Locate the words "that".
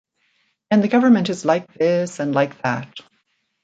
2.63-2.91